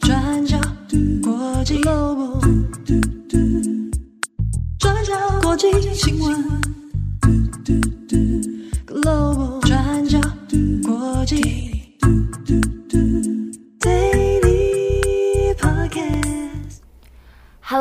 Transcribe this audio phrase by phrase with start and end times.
[0.00, 0.56] 转角
[1.20, 2.40] 国际 Global，
[4.78, 6.75] 转角国际新闻。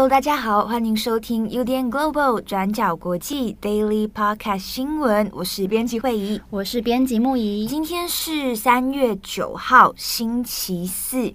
[0.05, 5.27] Hello，大家好，欢迎收听 UDN Global 转角国际 Daily Podcast 新闻。
[5.33, 7.65] 我是编辑慧仪，我是编辑木仪。
[7.65, 11.33] 今天是三月九号，星期四。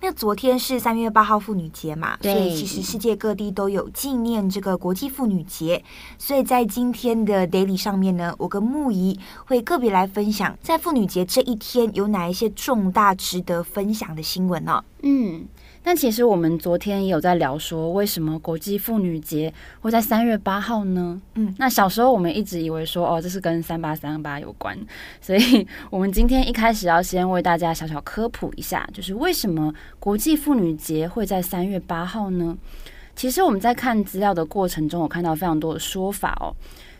[0.00, 5.84] 那昨天是三月八号妇女节嘛，所以其实世界各地都有纪念这个国际妇女节。
[6.18, 14.82] 所以在今天的 Daily 上面呢，我跟木仪会个别来分享，在妇女节这一天有哪一些重大值得分享的新闻呢？
[15.02, 15.46] 嗯。
[15.84, 21.20] 但其实我们昨天也有在聊说，为什么国际妇女节会在三月八号呢？
[21.34, 24.78] 嗯，那小时候我们一直以为说，哦，这是跟三八三八有关，
[25.20, 32.56] 所以我们今天一开始要先为大家小小科普一下，就是为什么国际妇女节会在三月八号呢？
[33.16, 36.54] 其实我们在看资料的过程中，我看到非常多的说法哦。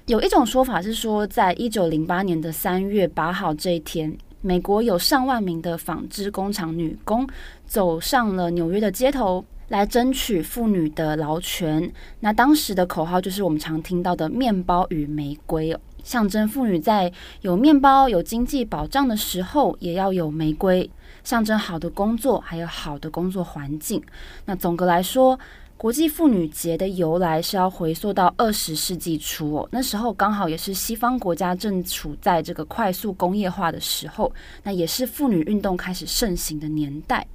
[0.06, 4.18] 有一种说法是说，在一九零八年的三月八号这一天。
[4.42, 7.26] 美国有上万名的纺织工厂女工
[7.64, 11.90] 走上了纽约的街头，来争取妇女的劳权。
[12.20, 17.10] 那当时的口号就是我们常听到的“面包与玫瑰”，象征妇女在
[17.42, 20.90] 有面包、有经济保障的时候，也要有玫瑰，
[21.22, 24.02] 象征好的工作还有好的工作环境。
[24.46, 25.38] 那总的来说，
[25.82, 37.26] 国际妇女节的由来是要回溯到二十世纪初哦，那时候刚好也是西方国家正处在这个快速工业化的时候，那也是妇女运动开始盛行的年代。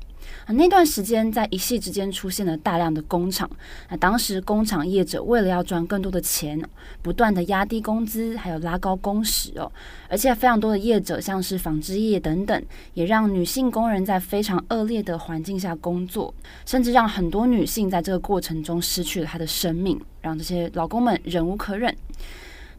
[0.48, 3.50] 那段时间在一夕之间出现了大量的工厂。
[3.90, 6.62] 那当时工厂业者为了要赚更多的钱，
[7.02, 9.72] 不断的压低工资，还有拉高工时哦。
[10.10, 16.34] 而且非常多的业者，像是纺织业等等，也让女性工人在非常恶劣的环境下工作，
[16.66, 21.96] 甚至让很多女性在这个过程中失去了她的生命，让这些劳工们忍无可忍。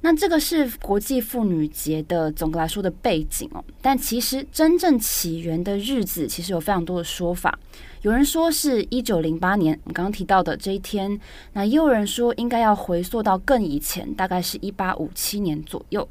[0.01, 7.59] 那这个是国际妇女节的总的来说的背景哦，但其实真正起源的日子其实有非常多的说法。
[8.03, 11.19] 有人说是一九零八年，我们刚刚提到的这一天，
[11.53, 16.09] 那也有人说应该要回溯到更以前，大概是一八五七年左右。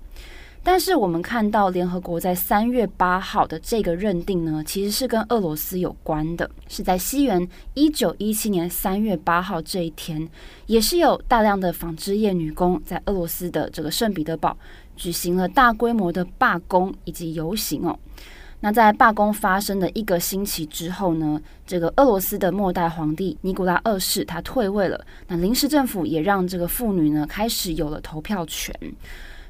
[0.70, 10.28] 但是我们看到联合国在三月八号的这个认定呢，其实是跟俄罗斯有关的，是在西元一九一七年三月八号这一天，
[10.66, 14.58] 也是有大量的纺织业女工在俄罗斯的这个圣彼得堡
[14.98, 17.98] 举行了大规模的罢工以及游行哦。
[18.60, 25.00] 那在罢工发生的一个星期之后呢，这个俄罗斯的末代皇帝尼古拉二世他退位了，
[25.30, 28.78] 那临时政府也让这个妇女呢开始有了投票权。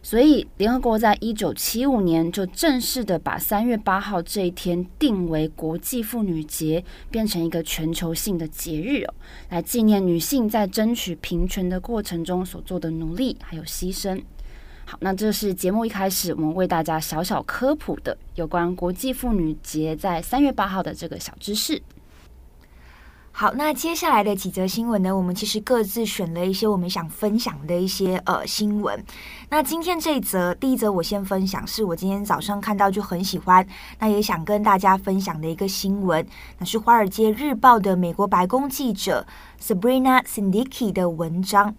[0.07, 6.81] 所以，联合国在一九七五年就正式的把三月八号这一天定为国际妇女节，
[7.11, 9.13] 变成一个全球性的节日哦，
[9.49, 14.23] 来纪念女性在争取平权的过程中所做的努力还有牺牲。
[14.85, 21.81] 好，那这是节目一开始我们为大家小小科普的有关国际妇女节在三月八号的这个小知识。
[23.39, 28.99] 好，那接下来的几则新闻呢，我们其实各自选了一些我们想分享的一些呃新闻。
[29.47, 33.63] 那今天这一则，第一则我先分享，是我今天早上看到就很喜欢，
[33.99, 36.25] 那也想跟大家分享的一个新闻，
[36.57, 39.23] 那是《华尔街日报》的美国白宫记者
[39.61, 41.75] Sabrina Siddiqui 的文章。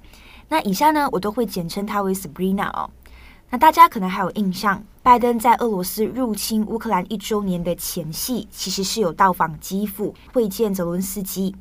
[0.50, 2.88] 那以下呢，我都会简称她为 Sabrina 哦。
[3.50, 11.56] 那大家可能还有印象，拜登在俄罗斯入侵乌克兰一周年的前夕，其实是有到访基辅会见泽伦斯基。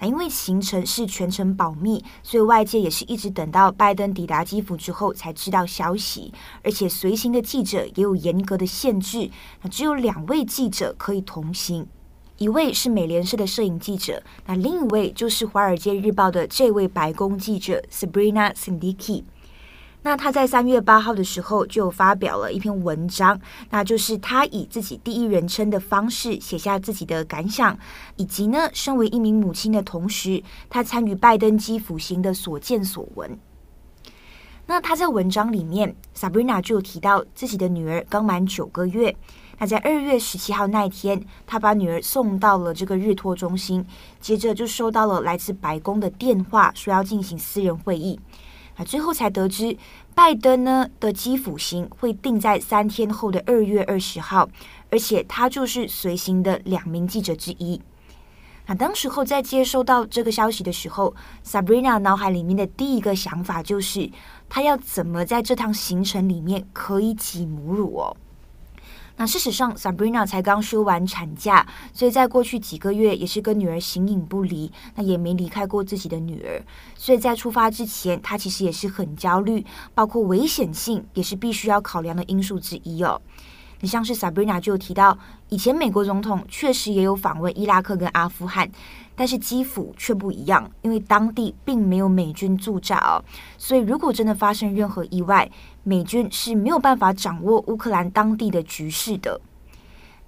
[0.00, 6.32] 那因为行程是全程保密，所以外界也是一直等到拜登抵达基辅之后才知道消息。
[6.64, 9.30] 而且随行的记者也有严格的限制，
[9.62, 11.86] 那只有两位记者可以同行，
[12.38, 19.22] 一位是美联社的摄影记者，那另一位就是《华尔街日报》的这位白宫记者 Sabrina Siddiqui。
[20.08, 23.38] 那他在三月八号的时候就发表了一篇文章，
[23.68, 27.78] 那就是他以自己第一人称的方式写下自己的感想，
[28.16, 33.38] 以及呢，身为一名母亲的同时，他参与拜登基辅行的所见所闻。
[34.66, 39.14] 那他在文章里面，Sabrina 就提到自己的女儿刚满九个月，
[39.58, 43.84] 那在二月十七号那一天，他把女儿送到了这个日托中心，
[44.22, 48.18] 接着就收到了来自白宫的电话，说要进行私人会议。
[48.78, 49.76] 啊，最后才得知，
[50.14, 54.48] 拜登呢的基辅行会定在三天后的二月二十号，
[54.88, 57.80] 而且他就是随行的两名记者之一。
[58.66, 61.12] 那当时候在接收到这个消息的时候
[61.44, 64.08] ，Sabrina 脑海里面的第一个想法就是，
[64.48, 68.16] 他要怎么在这趟行程里面可以挤母乳哦。
[69.20, 76.62] 那事实上，Sabrina 才刚休完产假，所以在过去几个月也是跟女儿形影不离，那也没离开过自己的女儿。
[76.94, 83.20] 所以在出发之前，她其实也是很焦虑，包括危险性也是必须要考量的因素之一哦。
[83.80, 85.18] 你像是 Sabrina 就有提到，
[85.48, 88.70] 以前美国总统确实也有访问伊拉克跟阿富汗，
[89.18, 93.18] 但是基辅却不一样，因为当地并没有美军驻扎哦，
[93.58, 95.50] 所以如果真的发生任何意外，
[95.82, 99.40] 美军是没有办法掌握乌克兰当地的局势的。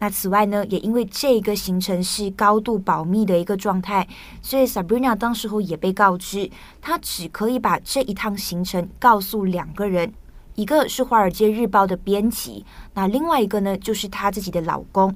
[0.00, 4.08] 那此外呢，也因为这个行程是高度保密的一个状态，
[4.42, 6.50] 所以 Sabrina 当时候也被告知，
[6.80, 10.12] 她只可以把这一趟行程告诉两个人。
[10.56, 15.14] 一个是《华尔街日报》的编辑，那另外一个呢，就是她自己的老公，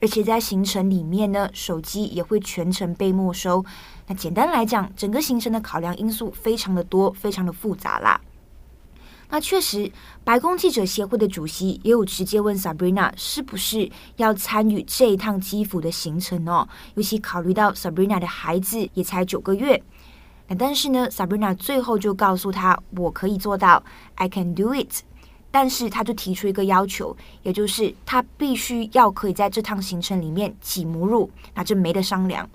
[0.00, 3.64] 而且在行程里面呢，手机也会全程被没收。
[4.06, 8.20] 那简单来讲，整个行程的考量因素非常的多，非常的复杂啦。
[9.32, 9.92] 那确实，
[10.24, 19.80] 白宫记者协会的主席也有直接问 Sabrina 是不是要参与这一趟基辅的行程哦，尤其考虑到 Sabrina 的孩子也才九个月。
[20.48, 23.84] 那但是呢，Sabrina 最后就告诉他：“我可以做到
[24.16, 25.02] ，I can do it。”
[25.50, 32.48] 但是他就提出一个要求，也就是他必须要可以在这趟行程里面挤母乳，那这没得商量。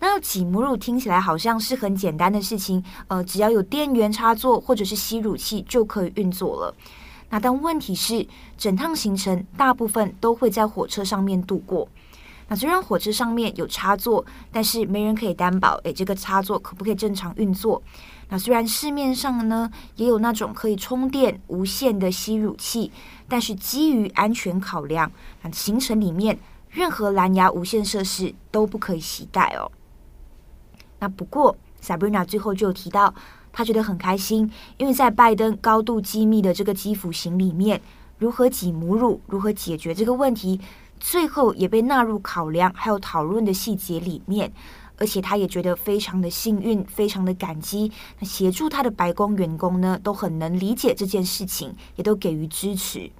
[0.00, 6.74] 那要挤母乳听起来好像是很简单的事情，呃，只要有电源插座或者是吸乳器就可以运作了。
[7.30, 8.26] 那但问题是，
[8.58, 11.88] 整趟行程大部分都会在火车上面度过。
[12.48, 17.82] 那虽然火车上面有插座，但是没人可以担保，诶，这个插座可不可以正常运作？
[18.28, 22.90] 那虽然市面上呢也有那种可以充电无线的吸乳器，
[23.28, 25.10] 但是基于安全考量，
[25.42, 26.38] 那行程里面
[26.70, 29.70] 任何蓝牙无线设施都不可以携带哦。
[30.98, 33.14] 那不过 Sabrina 最后就提到，
[33.52, 37.80] 她觉得很开心，因为在拜登高度机密的这个基辅行里面，
[38.18, 40.60] 如何挤母乳，如何解决这个问题。
[40.98, 44.50] 最后也被纳入考量，还有讨论的细节里面，
[44.98, 47.90] 而且他也觉得非常的幸运，非常的感激。
[48.20, 53.10] 那协助他的白宫员工呢，都很能理解这件事情，也都给予支持。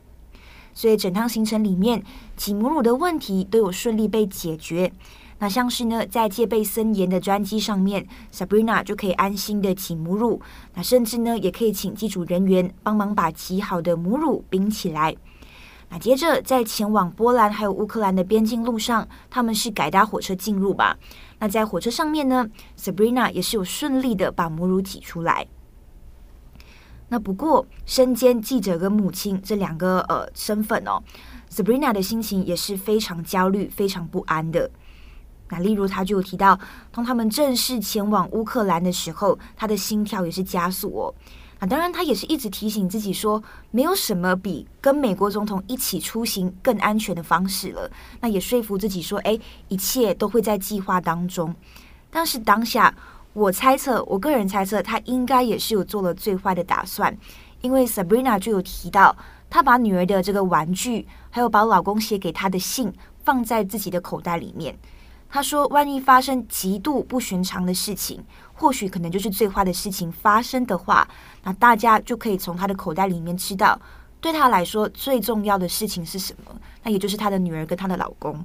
[0.73, 2.03] 所以整趟行程里面，
[2.37, 4.93] 挤母乳的问题都有顺利被解决。
[5.38, 10.41] 那像是呢，在戒备森严的专机上面，Sabrina 就可以安心的挤母乳。
[10.75, 15.15] 那甚至呢，也可以请机组人员帮忙把挤好的母乳冰起来。
[15.89, 20.97] 那接着，在前往波兰还有乌克兰的边境路上，他们是改搭火车进入吧？
[21.39, 22.49] 那在火车上面呢
[22.79, 25.47] ，Sabrina 也是有顺利的把母乳挤出来。
[27.09, 31.01] 那不过，身兼记者跟母亲这两个呃身份哦
[31.51, 34.69] ，Sabrina 的心情也是非常焦虑、非常不安的。
[35.51, 36.59] 那例如，他就有提到，
[36.91, 41.15] 当他们正式前往乌克兰的时候，他的心跳也是加速哦。
[41.61, 47.91] 那当然，他也是一直提醒自己说，没有什么比跟美国总统一起出行更安全的方式了。
[48.21, 51.55] 那也说服自己说，哎，一切都会在计划当中。
[52.11, 52.95] 但是当下，
[53.33, 57.17] 我猜测，我个人猜测，他应该也是有做了最坏的打算，
[57.62, 59.17] 因为 Sabrina 就有提到，
[59.49, 62.93] 她把女儿的这个玩具，还有把老公写给她的信
[63.25, 64.79] 放在自己的口袋里面。
[65.31, 68.23] 她说，万一发生极度不寻常的事情。
[68.56, 71.09] 或许可能就是最坏的事情发生的话，
[71.44, 73.81] 那大家就可以从他的口袋里面知道，
[74.20, 76.61] 对他来说最重要的事情是什么。
[76.82, 78.44] 那也就是他的女儿跟他的老公。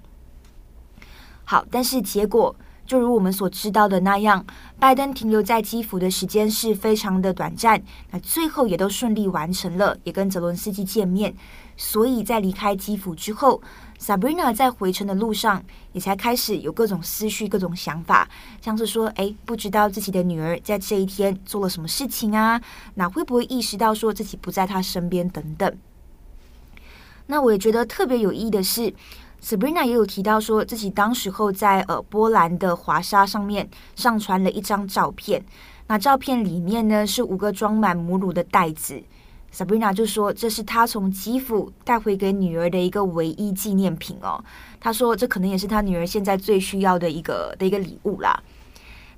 [1.45, 2.55] 好，但是结果
[2.89, 4.43] 就如我们所知道的那样，
[4.79, 7.79] 拜登停留在基辅的时间是非常的短暂，
[8.09, 11.35] 那最后也都顺利完成了，也跟泽伦斯基见面。
[11.77, 13.61] 所以在离开基辅之后。
[13.99, 18.29] Sabrina 在回程的路上也才开始有各种思绪、各种想法，
[18.61, 22.61] 像是说，哎，不知道自己的女儿在这一天做了什么事情啊？
[22.95, 25.77] 那会不会意识到说自己不在她身边等等？
[27.27, 28.93] 那我也觉得特别有意义的是
[29.43, 35.43] ，Sabrina 也有提到说自己当时候在呃波兰的华沙上面上传了一张照片，
[35.87, 39.01] 那照片里面呢是五个装满母乳的袋子。
[39.51, 44.43] Sabrina 就说：“这是她从基辅带回给女儿的一个唯一纪念品哦。”
[44.79, 48.39] 她说：“这可能也是她女儿现在最需要的一个的一个礼物啦。”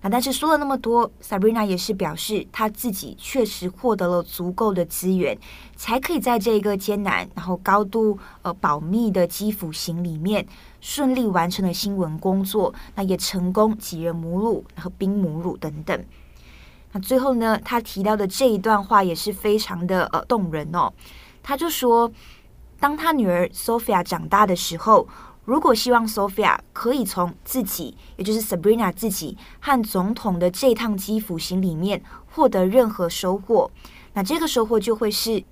[0.03, 5.37] 那但是说了那么多，Sabrina 也是表示她自己确实获得了足够的资源，
[5.75, 10.43] 才可以在这个艰难然后高度呃保密的基辅行里面
[10.79, 16.03] 顺利完成了新闻工作，那也成功挤人母乳和冰母乳等等。
[16.93, 20.91] 那最后呢，他提到的这一段话也是非常的呃动人哦。
[21.43, 22.11] 他就说，
[22.79, 25.07] 当他女儿 Sophia 长大的时候，
[25.43, 33.71] 如果希望 Sophia 可以从自己，也就是 Sabrina 自己和总统的这趟基辅行里面获得任何收获，
[34.13, 35.43] 那这个收获就会是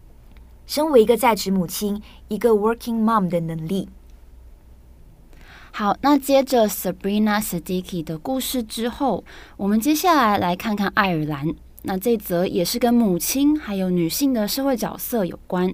[0.67, 3.89] 身为一个在职母亲，一个 working mom 的能力。
[5.71, 9.23] 好，那接着 Sabrina s i d i k i 的故事之后，
[9.57, 11.55] 我们接下来来看看爱尔兰。
[11.83, 15.73] 那这则也是跟母亲还有女性的社会角色有关。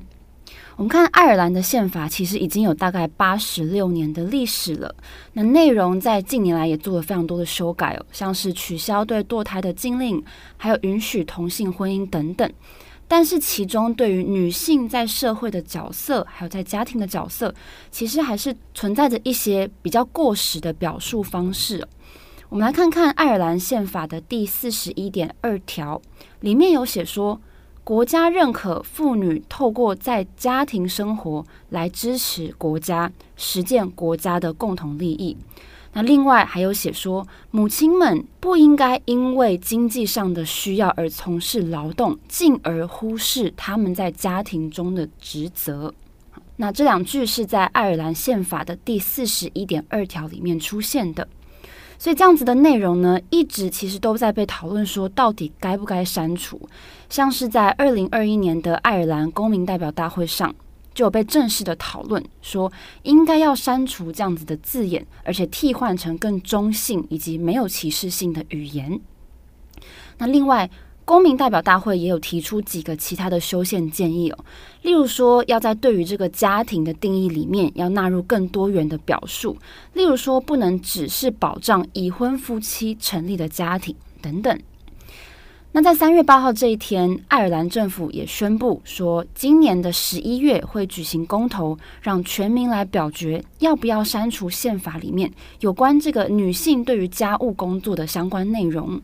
[0.77, 4.93] 我们看爱尔兰的宪法，其实已经有大概八十六年的历史了。
[5.31, 10.21] 那内容在近年来也做了非常多的修改哦，像是取消对堕胎的禁令，
[10.57, 12.51] 还有允许同性婚姻等等。
[13.07, 17.55] 但是其中对于女性在社会的角色，还有在家庭的角色，
[17.89, 21.87] 其实还是存在着一些比较过时的表述方式。
[22.49, 26.01] 我们来看看爱尔兰宪法的第四十一点二条，
[26.41, 27.39] 里面有写说，
[27.85, 35.37] 国家认可妇女透过在家庭生活来支持国家，实践国家的共同利益。
[35.93, 45.93] 那另外还有写说，母亲们不应该因为经济上的需要而从事劳动，进而忽视他们在家庭中的职责。
[46.55, 51.27] 那这两句是在爱尔兰宪法的第四十一点二条里面出现的，
[52.05, 56.61] 所以这样子的内容呢，一直其实都在被讨论，说到底该不该删除。
[57.09, 60.53] 像是在二零二一年的爱尔兰公民代表大会上。
[60.93, 62.71] 就有被正式的讨论，说
[63.01, 69.01] 应该要删除这样子的字眼，而且替换成更中性以及没有歧视性的语言。
[70.19, 70.69] 那另外，
[71.05, 74.45] 公民代表大会也有提出几个其他的修宪建议哦，
[74.81, 79.55] 例如说要在对于这个家庭的定义里面要纳入更多元的表述，
[79.93, 84.59] 例如说不能只是保障已婚夫妻成立的家庭等等。
[85.73, 98.99] 那在三月八号这一天，爱尔兰政府也宣布说，今年的十一月会举行公投，让全民来表决要不要删除宪法里面有关这个女性对于家务工作的相关内容。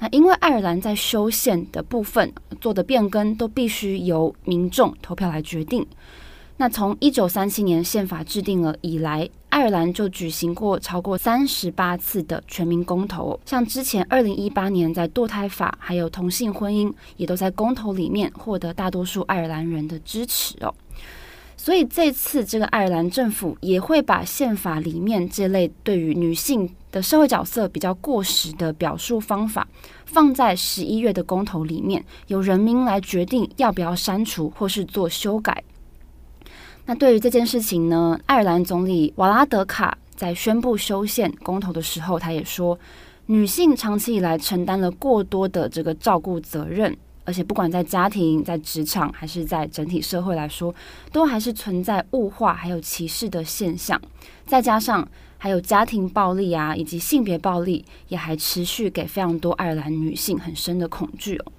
[0.00, 5.86] 那因为爱尔兰在修宪的部分做的变更都必须由民众投票来决定。
[6.56, 20.74] 那从一九三七年宪法制定了以来，爱尔兰就举行过超过三十八次的全民公投，像之前二零一八年在堕胎法还有同性婚姻，也都在公投里面获得大多数爱尔兰人的支持哦。
[21.62, 29.68] 所以这次这个爱尔兰政府也会把宪法里面这类对于女性的社会角色比较过时的表述方法，
[30.06, 35.62] 放在十一月的公投里面，由人民来决定要不要删除或是做修改。
[36.86, 42.76] 那对于这件事情呢，爱尔兰总理瓦拉德卡在宣布修宪公投的时候，他也说，
[43.26, 46.96] 女性长期以来承担了过多的这个照顾责任，
[47.30, 50.74] 而且不管在家庭、在职场还是在整体社会来说，
[51.12, 54.00] 都还是存在物化还有歧视的现象。
[54.44, 55.08] 再加上
[55.38, 61.52] 还有家庭暴力啊，以及性别暴力，也还持续给非常多爱尔兰女性很深的恐惧哦。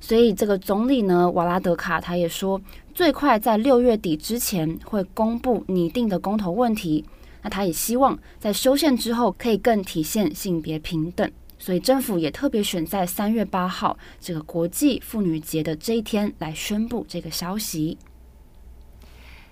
[0.00, 2.58] 所以这个总理呢，瓦拉德卡他也说，
[2.94, 7.04] 最快在六月底之前会公布拟定的公投问题。
[7.42, 11.30] 那他也希望在修宪之后可以更体现性别平等。
[11.60, 17.98] 所以政府也特别选在三月八号这个国际妇女节的这一天来宣布这个消息。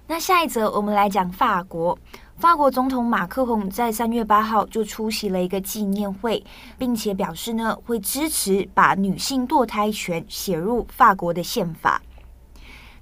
[0.07, 1.97] 那下一则我们来讲法国。
[2.39, 6.43] 法国总统马克宏在三月八号就出席了一个纪念会，
[6.79, 12.01] 并且表示呢会支持把女性堕胎权写入法国的宪法。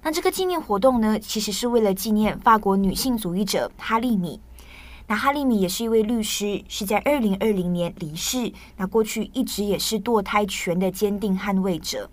[0.02, 4.40] 那这个纪念活动呢，其实是为了纪念法国女性主义者哈利米。
[5.08, 8.52] 那哈利米也是一位律师，是在二零二零年离世。
[8.76, 12.10] 那过去一直也是堕胎权的坚定捍卫者。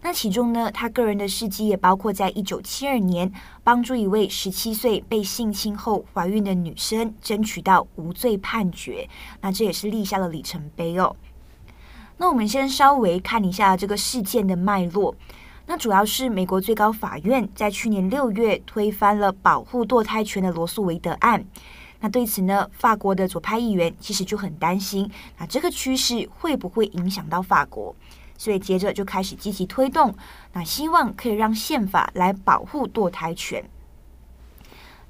[0.00, 3.32] 那其中呢，他个人的事迹也包括在一九七二年
[3.64, 9.08] 帮助一位十七岁被性侵后怀孕的女生争取到无罪判决，
[9.40, 11.16] 那这也是立下了里程碑哦。
[12.18, 15.12] 那我们先稍微看一下这个事件的脉络。
[15.66, 21.44] 那主要是美国最高法院在去年六月推翻了保护堕胎权的罗诉韦德案。
[22.00, 27.94] 那对此呢，法国的左派议员其实就很担心，那这个趋势会不会影响到法国？
[28.36, 30.14] 所以接着就开始积极推动，
[30.52, 33.68] 那希望可以让宪法来保护堕胎权。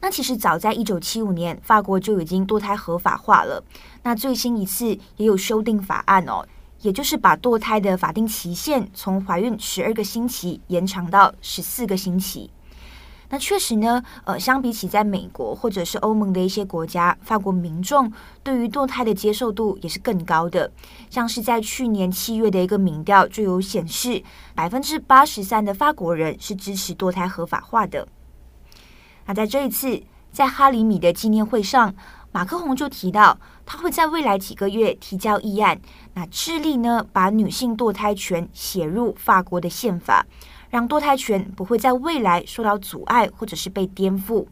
[0.01, 3.63] 那其实早在一九七五年，法国就已经堕胎合法化了。
[4.03, 6.47] 那最新一次也有修订法案哦，
[6.81, 12.51] 也就是把堕胎的法定期限从怀孕十二个星期延长到十四个星期。
[13.31, 18.11] 那确实呢，呃，相比起在美国或者是欧盟的一些国家，法国民众
[18.43, 20.71] 对于堕胎的接受度也是更高的。
[21.11, 24.23] 像是在去年七月的一个民调就有显示，
[24.55, 28.09] 百分之八十三的法国人是支持堕胎合法化的。
[29.27, 31.95] 那在这一次在哈里米的纪念会上，
[32.33, 35.79] 马克宏就提到，他会在未来几个月提交议案，
[36.15, 40.25] 那致力呢把女性堕胎权写入法国的宪法。
[40.71, 44.47] 让堕胎权不会在未来受到阻碍或者是被颠覆。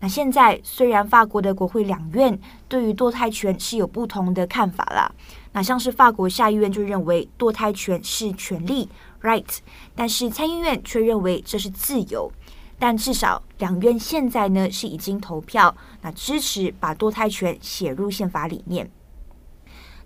[0.00, 5.12] 那现在虽然法国的国会两院对于堕胎权是有不同的看法啦，
[5.52, 8.88] 那像是法国下议院就认为堕胎权是权利
[9.22, 9.58] right，
[9.94, 12.32] 但是参议院却认为这是自由。
[12.80, 18.90] 但至少两院现在呢是已经投票，那支持把堕胎权写入宪法里面。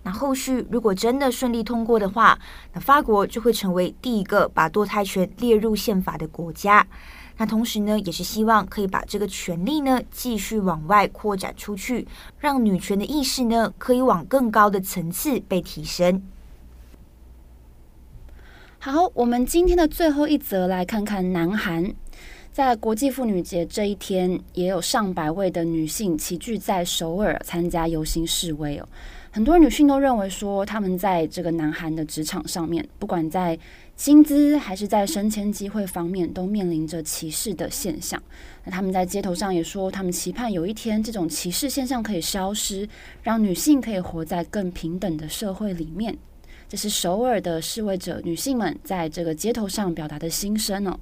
[0.07, 2.39] 那后续如果真的顺利通过的话，
[2.71, 6.87] 那法国就会成为第一个把堕胎权列入宪法的国家。
[7.35, 12.07] 那同时呢，也是希望可以把这个权利呢继续往外扩展出去，
[12.39, 16.23] 让女权的意识呢可以往更高的层次被提升。
[18.79, 21.93] 好，我们今天的最后一则来看看南韩。
[22.57, 28.89] 在国际妇女节这一天，也有上百位的女性齐聚在首尔参加游行示威哦。
[29.29, 33.55] 很多女性都认为说，她们在这个南韩的职场上面，不管在
[33.95, 38.19] 薪资还是在升迁机会方面，都面临着歧视的现象。
[38.63, 42.89] 那她们在街头上也说，她们期盼有一天这种歧视现象可以消失，
[43.21, 46.17] 让女性可以活在更平等的社会里面。
[46.67, 50.99] 这是首尔的示威者女性们在这个街头上表达的心声哦。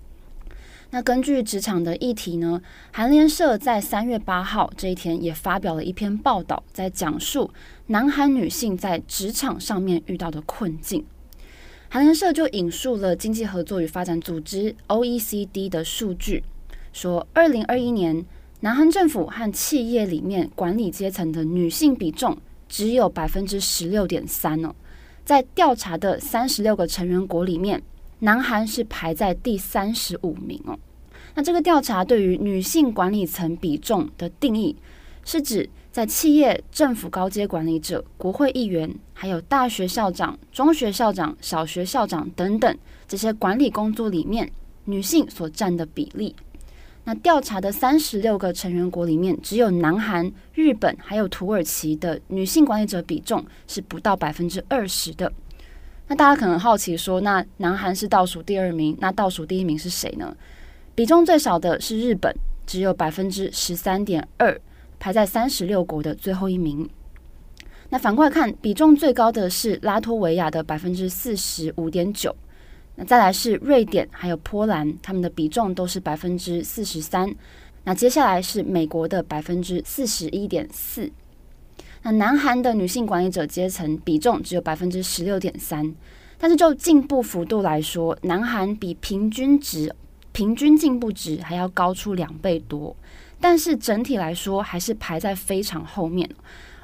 [0.96, 2.62] 那根据职场的议题呢，
[2.94, 7.52] 韩联社在三月八号这一天也发表了一篇报道，在讲述
[7.88, 11.06] 南韩女性在职场上面遇到的困境。
[11.90, 16.42] 韩联社就引述了经济合作与发展组织 OECD 的数据，
[16.94, 18.24] 说二零二一年
[18.62, 22.38] 南韩政府和企业里面管理阶层的女性比重
[22.70, 24.74] 只有百分之十六点三哦，
[25.26, 27.84] 在调查的三十六个成员国里面。
[28.20, 30.80] 南韩是排在第三十五名哦。
[31.36, 34.76] 那这个调查对于女性管理层比重的定义，
[35.26, 42.78] 是指在企业、政府高阶管理者、国会议员，还有大学校长、中学校长、小学校长等等
[43.08, 44.50] 这些管理工作里面，
[44.86, 46.34] 女性所占的比例。
[47.04, 55.32] 那调查的三十六个成员国里面，只有南韩、日本还有土耳其的女性管理者比重是不到百分之二十的。
[56.08, 60.36] 那大家可能好奇说，那南韩是倒数第二名，那倒数第一名是谁呢？
[60.96, 62.34] 比重最少的是日本，
[62.66, 64.58] 只有百分之十三点二，
[64.98, 66.90] 排在三十六国的最后一名。
[67.90, 72.34] 那反过来看，比重最高的是拉脱维亚的百分之四十五点九，
[72.96, 77.30] 那再来是瑞典还有波兰，他们的比重都是百分之四十三。
[77.84, 81.12] 那接下来是美国的百分之四十一点四。
[82.04, 85.94] 那南韩的女性管理者阶层比重只有百分之十六点三，
[86.38, 89.94] 但是就进步幅度来说，南韩比平均值、
[90.36, 92.94] 平均进步值还要高出两倍多。
[93.40, 96.30] 但是整体来说，还是排在非常后面。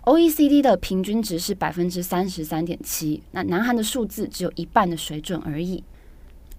[0.06, 5.84] OECD 的平均值是百分之三十三点七，那南韩的数字只有一半的水准而已。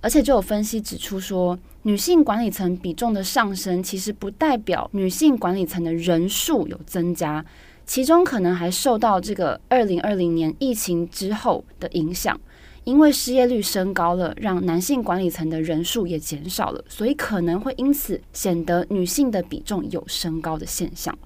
[0.02, 7.42] 而且就有分析指出说，女性管理层比重的上升，其实不代表女性管理层的人数有增加。
[7.86, 12.38] 其中可能还受到这个二零二零年疫情之后的影响，
[12.84, 21.16] 因为失业率升高了，让男性管理层的人数也减少了，所以可能会因此显得女性的比重有升高的现象。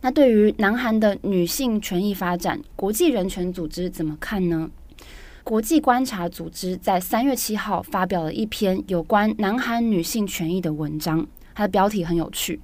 [0.00, 4.70] 那对于南韩的女性权益发展，国际人权组织怎么看呢？
[5.42, 12.60] 国际观察组织在三月七号发表了一篇有关南韩女性权益的文章，它的标题很有趣，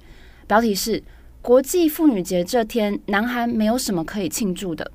[0.47, 1.03] 标题是。
[1.41, 4.91] 国际妇女节这天，南韩没有什么可以庆祝的。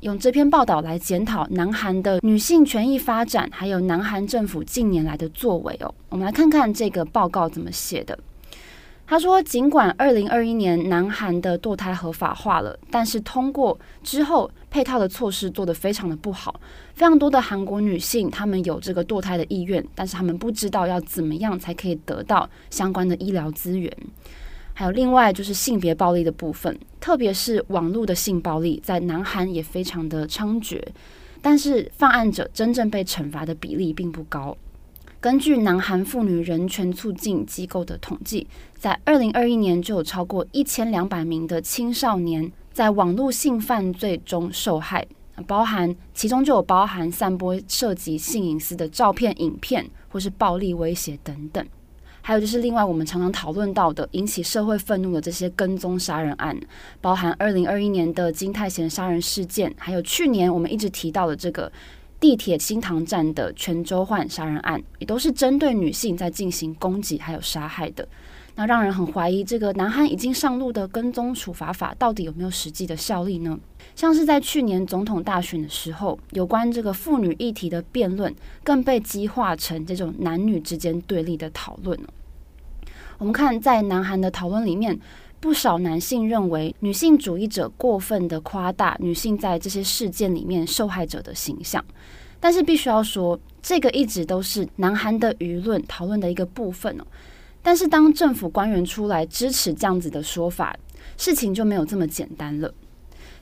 [0.00, 5.94] 用这篇报道来检讨南韩的女性权益发展，还有南韩政府近年来的作为哦。
[6.08, 8.18] 我们来看看这个报告怎么写的。
[9.06, 16.58] 他说，尽管二零二一年南韩的堕胎合法化了，但是通过之后配套的措施做得非常的不好。
[16.94, 23.94] 非常多的韩国女性，她们有这个堕胎的意愿，但是她们不知道要怎么样才可以得到相关的医疗资源。
[24.80, 30.82] 还有另外就是性别暴力的部分，特别是网络的性暴力，在南韩也非常的猖獗，
[31.42, 34.56] 但是犯案者真正被惩罚的比例并不高。
[35.20, 45.06] 根据南韩妇女人权促进机构的统计，在二零二一年就有超过一千两百名的青少年在网络性犯罪中受害，
[45.46, 51.62] 包含其中就有包含散播涉及性隐私的照片、影片或是暴力威胁等等。
[52.22, 56.58] 还有就是，另外我们常常讨论到的引起社会愤怒的这些跟踪杀人案，
[57.00, 61.70] 包含二零二一年的金泰贤杀人事件，还有去年我们一直提到的这个
[62.20, 68.06] 地铁新塘站的全周焕杀人案，也都是针对女性在进行攻击还有杀害的。
[68.56, 73.58] 那让人很怀疑，这个南韩已经上路的跟踪处罚法到底有没有实际的效力呢？
[74.00, 78.34] 像是在去年总统大选的时候，有关这个妇女议题的辩论，
[78.64, 82.00] 更被激化成这种男女之间对立的讨论。
[83.18, 84.98] 我们看在南韩的讨论里面，
[85.38, 91.84] 不少男性认为女性主义者过分的夸大女性在这些事件里面受害者的形象。
[92.40, 97.04] 但是必须要说，这个一直都是南韩的舆论讨论的一个部分哦。
[97.60, 100.74] 但是当政府官员出来支持这样子的说法，
[101.18, 102.72] 事情就没有这么简单了。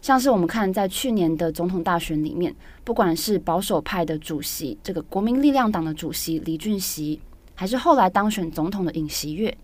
[0.00, 7.20] 像是我们看在去年的总统大选里面，不管是保守派的主席这个国民力量党的主席李俊熙，
[7.54, 9.56] 还是后来当选总统的尹锡悦。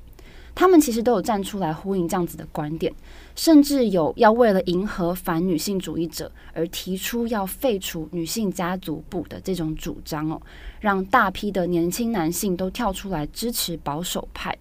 [0.56, 2.92] 他们其实都有站出来呼应这样子的观点，
[3.34, 10.40] 甚至有要为了迎合反女性主义者而提出要废除女性家族部的这种主张哦，
[10.78, 14.56] 让大批的年轻男性都跳出来支持保守派。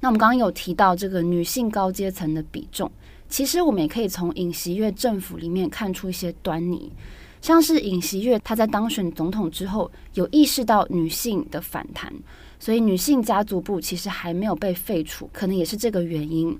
[0.00, 2.90] 那我们刚刚有提到这个女性高阶层的比重，
[3.32, 6.92] 其实我们也可以从尹锡悦政府里面看出一些端倪，
[7.40, 12.12] 像是尹锡悦他在当选总统之后，有意识到女性的反弹。
[12.60, 16.54] 所以女性家族部其实还没有被废除，可能也是这个原因。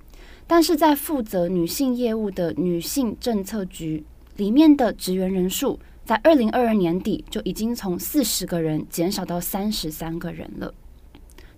[0.46, 4.02] 但是在负责女性业务的女性政策局
[4.36, 10.72] 里面的职员人数，在二零二二年底就已经从四十个人减少到三十三个人了。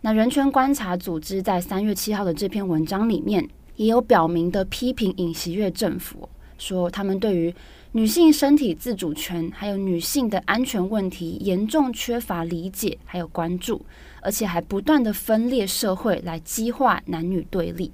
[0.01, 7.55] 那人权观察组织在三月七号的这篇文章里面，也有表明的批评尹锡悦政府，说他们对于
[7.93, 13.85] 女性身体自主权还有女性的安全问题严重缺乏理解还有关注。
[14.27, 17.93] 而且还不断的分裂社会，来激化男女对立。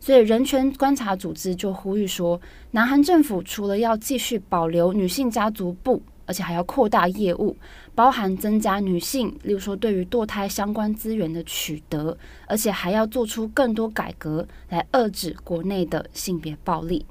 [0.00, 7.56] 所以，人权观察组织就呼吁说，南韩政府除了要继续保留女性家族部，而且还要扩大业务，
[7.92, 12.16] 包含增加女性，例如说对于堕胎相关资源的取得，
[12.46, 17.04] 而且还要做出更多改革，来遏制国内的性别暴力。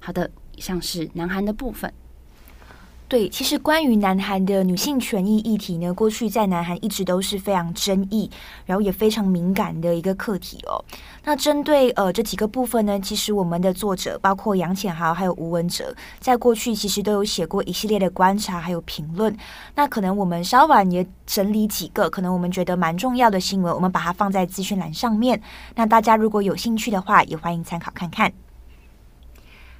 [0.00, 1.90] 好的，以上是南韩的部分。
[3.08, 8.28] 对，其实关于南韩的女性权益议题呢，过去在南韩一直都是非常争议，
[8.64, 10.84] 然后也非常敏感的一个课题哦。
[11.22, 19.32] 那针对呃这几个部分呢，其实我们的作者包括杨浅豪还有吴文哲，在过去其实都有写过一系列的观察还有评论。
[19.76, 25.40] 那可能我们稍晚也整理几个，可能我们觉得蛮重要的新闻，我们把它放在资讯栏上面。
[25.76, 28.32] 那大家如果有兴趣的话，也欢迎参考看看。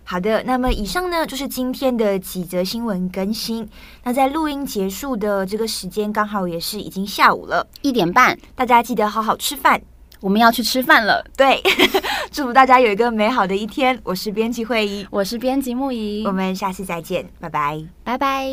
[0.08, 3.68] 好的，那么以上呢就是今天的几则新闻更新。
[4.04, 9.82] 那在录音结束的这个时间，刚好也是已经下午了一点半，大家记得好好吃饭。
[10.20, 11.60] 我们要去吃饭了，对，
[12.30, 14.00] 祝福大家有一个美好的一天。
[14.04, 18.48] 我是编辑会议，我是编辑木仪，我们下次再见，拜拜，拜拜。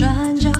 [0.00, 0.50] 转角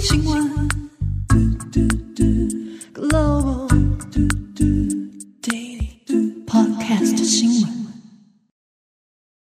[0.00, 0.81] 新闻。
[2.92, 3.66] Global
[5.40, 7.81] Daily Podcast 新闻。